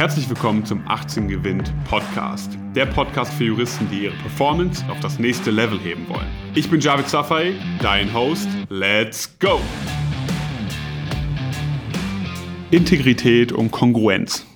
Herzlich 0.00 0.30
willkommen 0.30 0.64
zum 0.64 0.82
18 0.88 1.28
Gewinnt 1.28 1.74
Podcast. 1.84 2.56
Der 2.74 2.86
Podcast 2.86 3.34
für 3.34 3.44
Juristen, 3.44 3.86
die 3.90 4.04
ihre 4.04 4.16
Performance 4.16 4.82
auf 4.88 4.98
das 5.00 5.18
nächste 5.18 5.50
Level 5.50 5.78
heben 5.78 6.08
wollen. 6.08 6.26
Ich 6.54 6.70
bin 6.70 6.80
Javid 6.80 7.06
Safai, 7.06 7.52
dein 7.82 8.14
Host. 8.14 8.48
Let's 8.70 9.38
go! 9.38 9.60
Integrität 12.70 13.52
und 13.52 13.72
Kongruenz. 13.72 14.46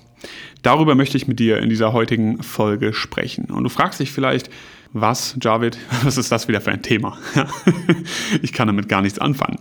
Darüber 0.63 0.95
möchte 0.95 1.15
ich 1.15 1.27
mit 1.27 1.37
dir 1.37 1.59
in 1.59 1.69
dieser 1.69 1.93
heutigen 1.93 2.41
Folge 2.41 2.91
sprechen. 2.93 3.51
Und 3.51 3.65
du 3.65 3.69
fragst 3.69 3.99
dich 3.99 4.11
vielleicht, 4.11 4.49
was, 4.93 5.37
Javid, 5.39 5.77
was 6.03 6.17
ist 6.17 6.31
das 6.31 6.47
wieder 6.47 6.59
für 6.59 6.71
ein 6.71 6.81
Thema? 6.81 7.19
ich 8.41 8.51
kann 8.51 8.65
damit 8.65 8.89
gar 8.89 9.03
nichts 9.03 9.19
anfangen. 9.19 9.59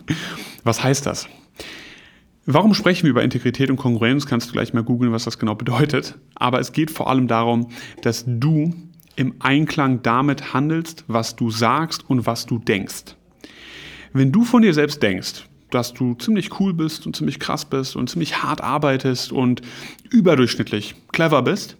Was 0.63 0.83
heißt 0.83 1.05
das? 1.05 1.29
Warum 2.47 2.75
sprechen 2.75 3.05
wir 3.05 3.11
über 3.11 3.23
Integrität 3.23 3.71
und 3.71 3.77
Kongruenz? 3.77 4.27
Kannst 4.27 4.49
du 4.49 4.53
gleich 4.53 4.75
mal 4.75 4.83
googeln, 4.83 5.13
was 5.13 5.25
das 5.25 5.39
genau 5.39 5.55
bedeutet. 5.55 6.19
Aber 6.35 6.61
es 6.61 6.73
geht 6.73 6.91
vor 6.91 7.09
allem 7.09 7.27
darum, 7.27 7.69
dass 8.03 8.25
du 8.27 8.75
im 9.17 9.35
Einklang 9.39 10.03
damit 10.03 10.53
handelst, 10.53 11.05
was 11.07 11.37
du 11.37 11.51
sagst 11.51 12.09
und 12.09 12.27
was 12.27 12.45
du 12.45 12.59
denkst. 12.59 13.17
Wenn 14.13 14.31
du 14.31 14.45
von 14.45 14.61
dir 14.61 14.75
selbst 14.75 15.03
denkst, 15.03 15.47
dass 15.71 15.95
du 15.95 16.15
ziemlich 16.15 16.61
cool 16.61 16.75
bist 16.75 17.07
und 17.07 17.17
ziemlich 17.17 17.41
krass 17.41 17.65
bist 17.65 17.97
und 17.97 18.11
ziemlich 18.11 18.43
hart 18.43 18.61
arbeitest 18.61 19.33
und 19.33 19.63
überdurchschnittlich 20.11 20.95
clever 21.13 21.43
bist, 21.43 21.77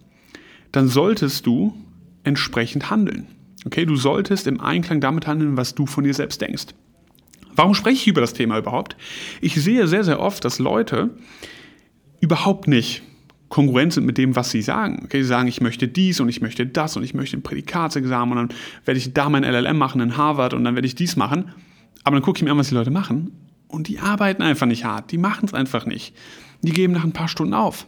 dann 0.71 0.87
solltest 0.87 1.45
du 1.45 1.75
entsprechend 2.23 2.89
handeln. 2.89 3.27
Okay, 3.65 3.85
du 3.85 3.95
solltest 3.95 4.47
im 4.47 4.59
Einklang 4.59 4.99
damit 4.99 5.27
handeln, 5.27 5.57
was 5.57 5.75
du 5.75 5.85
von 5.85 6.03
dir 6.03 6.13
selbst 6.13 6.41
denkst. 6.41 6.73
Warum 7.55 7.73
spreche 7.73 8.01
ich 8.01 8.07
über 8.07 8.21
das 8.21 8.33
Thema 8.33 8.57
überhaupt? 8.57 8.95
Ich 9.41 9.55
sehe 9.55 9.87
sehr, 9.87 10.03
sehr 10.03 10.19
oft, 10.19 10.43
dass 10.45 10.59
Leute 10.59 11.11
überhaupt 12.19 12.67
nicht 12.67 13.03
kongruent 13.49 13.93
sind 13.93 14.05
mit 14.05 14.17
dem, 14.17 14.35
was 14.35 14.51
sie 14.51 14.61
sagen. 14.61 15.03
Okay, 15.05 15.21
sie 15.21 15.27
sagen, 15.27 15.47
ich 15.47 15.61
möchte 15.61 15.87
dies 15.87 16.19
und 16.19 16.29
ich 16.29 16.41
möchte 16.41 16.65
das 16.65 16.97
und 16.97 17.03
ich 17.03 17.13
möchte 17.13 17.37
ein 17.37 17.43
Prädikatsexamen 17.43 18.37
und 18.37 18.49
dann 18.49 18.57
werde 18.85 18.97
ich 18.97 19.13
da 19.13 19.29
mein 19.29 19.43
LLM 19.43 19.77
machen 19.77 20.01
in 20.01 20.17
Harvard 20.17 20.53
und 20.53 20.63
dann 20.63 20.75
werde 20.75 20.87
ich 20.87 20.95
dies 20.95 21.15
machen. 21.15 21.51
Aber 22.03 22.15
dann 22.15 22.23
gucke 22.23 22.37
ich 22.37 22.43
mir 22.43 22.51
an, 22.51 22.57
was 22.57 22.69
die 22.69 22.75
Leute 22.75 22.91
machen 22.91 23.31
und 23.67 23.87
die 23.87 23.99
arbeiten 23.99 24.41
einfach 24.41 24.67
nicht 24.67 24.83
hart. 24.83 25.11
Die 25.11 25.17
machen 25.17 25.45
es 25.45 25.53
einfach 25.53 25.85
nicht. 25.85 26.15
Die 26.61 26.71
geben 26.71 26.93
nach 26.93 27.03
ein 27.03 27.13
paar 27.13 27.27
Stunden 27.27 27.53
auf. 27.53 27.87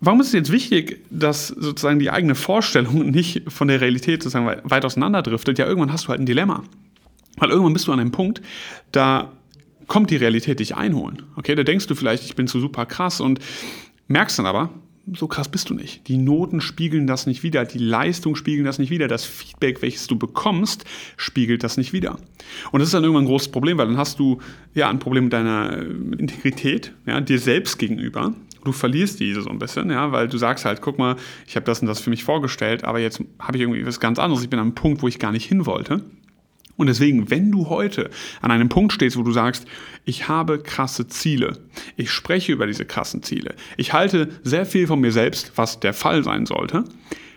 Warum 0.00 0.20
ist 0.20 0.28
es 0.28 0.32
jetzt 0.34 0.52
wichtig, 0.52 1.04
dass 1.10 1.48
sozusagen 1.48 1.98
die 1.98 2.10
eigene 2.10 2.34
Vorstellung 2.34 3.10
nicht 3.10 3.50
von 3.50 3.68
der 3.68 3.80
Realität 3.80 4.22
sozusagen 4.22 4.46
weit 4.46 4.84
auseinanderdriftet? 4.84 5.58
Ja, 5.58 5.66
irgendwann 5.66 5.92
hast 5.92 6.04
du 6.04 6.08
halt 6.10 6.20
ein 6.20 6.26
Dilemma. 6.26 6.62
Weil 7.36 7.50
irgendwann 7.50 7.72
bist 7.72 7.86
du 7.86 7.92
an 7.92 8.00
einem 8.00 8.12
Punkt, 8.12 8.40
da 8.92 9.32
kommt 9.86 10.10
die 10.10 10.16
Realität 10.16 10.60
dich 10.60 10.76
einholen. 10.76 11.22
Okay, 11.36 11.54
da 11.54 11.62
denkst 11.62 11.86
du 11.86 11.94
vielleicht, 11.94 12.24
ich 12.24 12.34
bin 12.34 12.46
so 12.46 12.60
super 12.60 12.86
krass 12.86 13.20
und 13.20 13.40
merkst 14.08 14.38
dann 14.38 14.46
aber, 14.46 14.70
so 15.14 15.28
krass 15.28 15.48
bist 15.48 15.70
du 15.70 15.74
nicht. 15.74 16.08
Die 16.08 16.16
Noten 16.16 16.60
spiegeln 16.60 17.06
das 17.06 17.26
nicht 17.26 17.42
wieder, 17.42 17.64
die 17.64 17.78
Leistung 17.78 18.34
spiegeln 18.34 18.64
das 18.64 18.78
nicht 18.78 18.90
wieder, 18.90 19.06
das 19.06 19.24
Feedback, 19.24 19.80
welches 19.80 20.06
du 20.08 20.18
bekommst, 20.18 20.84
spiegelt 21.16 21.62
das 21.62 21.76
nicht 21.76 21.92
wieder. 21.92 22.18
Und 22.72 22.80
das 22.80 22.88
ist 22.88 22.94
dann 22.94 23.04
irgendwann 23.04 23.24
ein 23.24 23.28
großes 23.28 23.48
Problem, 23.48 23.78
weil 23.78 23.86
dann 23.86 23.98
hast 23.98 24.18
du 24.18 24.40
ja 24.74 24.90
ein 24.90 24.98
Problem 24.98 25.24
mit 25.24 25.32
deiner 25.32 25.80
Integrität, 26.18 26.92
ja, 27.06 27.20
dir 27.20 27.38
selbst 27.38 27.78
gegenüber. 27.78 28.34
Du 28.64 28.72
verlierst 28.72 29.20
diese 29.20 29.42
so 29.42 29.50
ein 29.50 29.60
bisschen, 29.60 29.90
ja, 29.90 30.10
weil 30.10 30.26
du 30.26 30.38
sagst 30.38 30.64
halt, 30.64 30.80
guck 30.80 30.98
mal, 30.98 31.14
ich 31.46 31.54
habe 31.54 31.64
das 31.64 31.80
und 31.80 31.86
das 31.86 32.00
für 32.00 32.10
mich 32.10 32.24
vorgestellt, 32.24 32.82
aber 32.82 32.98
jetzt 32.98 33.22
habe 33.38 33.56
ich 33.56 33.62
irgendwie 33.62 33.86
was 33.86 34.00
ganz 34.00 34.18
anderes. 34.18 34.42
Ich 34.42 34.50
bin 34.50 34.58
an 34.58 34.66
einem 34.66 34.74
Punkt, 34.74 35.02
wo 35.02 35.08
ich 35.08 35.20
gar 35.20 35.30
nicht 35.30 35.46
hin 35.46 35.66
wollte. 35.66 36.02
Und 36.76 36.88
deswegen, 36.88 37.30
wenn 37.30 37.50
du 37.50 37.68
heute 37.68 38.10
an 38.42 38.50
einem 38.50 38.68
Punkt 38.68 38.92
stehst, 38.92 39.16
wo 39.16 39.22
du 39.22 39.32
sagst, 39.32 39.66
ich 40.04 40.28
habe 40.28 40.58
krasse 40.58 41.08
Ziele, 41.08 41.58
ich 41.96 42.10
spreche 42.10 42.52
über 42.52 42.66
diese 42.66 42.84
krassen 42.84 43.22
Ziele, 43.22 43.54
ich 43.76 43.92
halte 43.92 44.28
sehr 44.42 44.66
viel 44.66 44.86
von 44.86 45.00
mir 45.00 45.12
selbst, 45.12 45.52
was 45.56 45.80
der 45.80 45.94
Fall 45.94 46.22
sein 46.22 46.46
sollte, 46.46 46.84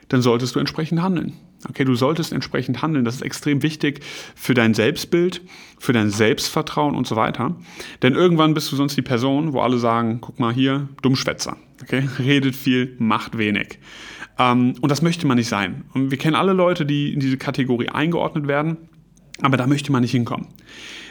dann 0.10 0.22
solltest 0.22 0.56
du 0.56 0.60
entsprechend 0.60 1.02
handeln. 1.02 1.34
Okay, 1.68 1.84
du 1.84 1.96
solltest 1.96 2.32
entsprechend 2.32 2.82
handeln. 2.82 3.04
Das 3.04 3.16
ist 3.16 3.22
extrem 3.22 3.62
wichtig 3.64 4.00
für 4.34 4.54
dein 4.54 4.74
Selbstbild, 4.74 5.42
für 5.78 5.92
dein 5.92 6.10
Selbstvertrauen 6.10 6.96
und 6.96 7.06
so 7.06 7.18
weiter. 7.18 7.56
Denn 8.02 8.16
irgendwann 8.16 8.54
bist 8.54 8.72
du 8.72 8.78
sonst 8.78 8.96
die 8.96 9.02
Person, 9.02 9.52
wo 9.52 9.60
alle 9.60 9.78
sagen, 9.78 10.20
guck 10.22 10.40
mal 10.40 10.54
hier, 10.54 10.88
Dummschwätzer. 11.02 11.58
Okay, 11.82 12.08
redet 12.20 12.56
viel, 12.56 12.96
macht 12.98 13.38
wenig. 13.38 13.80
Ähm, 14.38 14.76
und 14.80 14.90
das 14.90 15.02
möchte 15.02 15.28
man 15.28 15.38
nicht 15.38 15.50
sein. 15.50 15.84
Und 15.94 16.12
wir 16.12 16.18
kennen 16.18 16.36
alle 16.36 16.54
Leute, 16.54 16.86
die 16.86 17.14
in 17.14 17.20
diese 17.20 17.38
Kategorie 17.38 17.90
eingeordnet 17.90 18.48
werden. 18.48 18.78
Aber 19.42 19.58
da 19.58 19.68
möchte 19.68 19.92
man 19.92 20.02
nicht 20.02 20.12
hinkommen. 20.12 20.48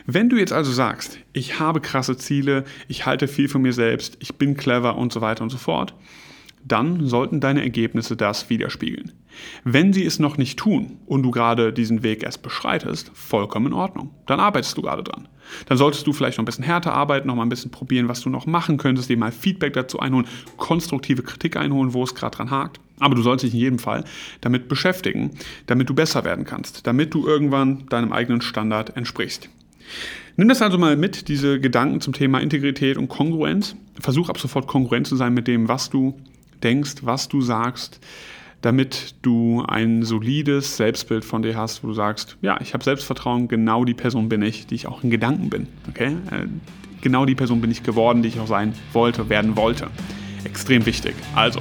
Wenn 0.06 0.28
du 0.28 0.36
jetzt 0.36 0.52
also 0.52 0.72
sagst, 0.72 1.18
ich 1.32 1.60
habe 1.60 1.80
krasse 1.80 2.16
Ziele, 2.16 2.64
ich 2.88 3.06
halte 3.06 3.28
viel 3.28 3.48
von 3.48 3.62
mir 3.62 3.72
selbst, 3.72 4.16
ich 4.20 4.36
bin 4.36 4.56
clever 4.56 4.96
und 4.96 5.12
so 5.12 5.20
weiter 5.20 5.42
und 5.42 5.50
so 5.50 5.58
fort, 5.58 5.94
dann 6.64 7.06
sollten 7.06 7.40
deine 7.40 7.62
Ergebnisse 7.62 8.16
das 8.16 8.50
widerspiegeln. 8.50 9.12
Wenn 9.64 9.92
sie 9.92 10.04
es 10.04 10.18
noch 10.18 10.36
nicht 10.36 10.58
tun 10.58 10.98
und 11.06 11.22
du 11.22 11.30
gerade 11.30 11.72
diesen 11.72 12.02
Weg 12.02 12.22
erst 12.22 12.42
beschreitest, 12.42 13.10
vollkommen 13.14 13.68
in 13.68 13.72
Ordnung. 13.72 14.10
Dann 14.26 14.40
arbeitest 14.40 14.76
du 14.76 14.82
gerade 14.82 15.02
dran. 15.02 15.28
Dann 15.66 15.78
solltest 15.78 16.06
du 16.06 16.12
vielleicht 16.12 16.38
noch 16.38 16.42
ein 16.42 16.46
bisschen 16.46 16.64
härter 16.64 16.92
arbeiten, 16.92 17.28
noch 17.28 17.36
mal 17.36 17.44
ein 17.44 17.48
bisschen 17.48 17.70
probieren, 17.70 18.08
was 18.08 18.20
du 18.20 18.28
noch 18.28 18.46
machen 18.46 18.76
könntest, 18.76 19.08
dir 19.08 19.16
mal 19.16 19.32
Feedback 19.32 19.72
dazu 19.72 20.00
einholen, 20.00 20.26
konstruktive 20.56 21.22
Kritik 21.22 21.56
einholen, 21.56 21.94
wo 21.94 22.02
es 22.02 22.14
gerade 22.14 22.36
dran 22.36 22.50
hakt. 22.50 22.80
Aber 23.00 23.14
du 23.14 23.22
sollst 23.22 23.44
dich 23.44 23.54
in 23.54 23.60
jedem 23.60 23.78
Fall 23.78 24.04
damit 24.40 24.68
beschäftigen, 24.68 25.30
damit 25.66 25.88
du 25.88 25.94
besser 25.94 26.24
werden 26.24 26.44
kannst, 26.44 26.86
damit 26.86 27.14
du 27.14 27.26
irgendwann 27.26 27.86
deinem 27.86 28.12
eigenen 28.12 28.40
Standard 28.40 28.96
entsprichst. 28.96 29.48
Nimm 30.36 30.48
das 30.48 30.62
also 30.62 30.78
mal 30.78 30.96
mit, 30.96 31.28
diese 31.28 31.58
Gedanken 31.58 32.00
zum 32.00 32.12
Thema 32.12 32.38
Integrität 32.38 32.96
und 32.96 33.08
Kongruenz. 33.08 33.74
Versuch 33.98 34.28
ab 34.28 34.38
sofort 34.38 34.68
kongruent 34.68 35.06
zu 35.06 35.16
sein 35.16 35.34
mit 35.34 35.48
dem, 35.48 35.68
was 35.68 35.90
du 35.90 36.14
denkst, 36.62 36.96
was 37.02 37.28
du 37.28 37.40
sagst, 37.40 38.00
damit 38.60 39.14
du 39.22 39.64
ein 39.66 40.02
solides 40.02 40.76
Selbstbild 40.76 41.24
von 41.24 41.42
dir 41.42 41.56
hast, 41.56 41.82
wo 41.82 41.88
du 41.88 41.94
sagst, 41.94 42.36
ja, 42.40 42.60
ich 42.60 42.74
habe 42.74 42.82
Selbstvertrauen, 42.82 43.48
genau 43.48 43.84
die 43.84 43.94
Person 43.94 44.28
bin 44.28 44.42
ich, 44.42 44.66
die 44.66 44.74
ich 44.74 44.86
auch 44.86 45.04
in 45.04 45.10
Gedanken 45.10 45.50
bin. 45.50 45.66
Okay? 45.88 46.16
Äh, 46.30 46.46
genau 47.00 47.24
die 47.24 47.34
Person 47.34 47.60
bin 47.60 47.70
ich 47.70 47.82
geworden, 47.82 48.22
die 48.22 48.28
ich 48.28 48.40
auch 48.40 48.48
sein 48.48 48.74
wollte, 48.92 49.28
werden 49.28 49.56
wollte. 49.56 49.88
Extrem 50.44 50.86
wichtig. 50.86 51.14
Also, 51.34 51.60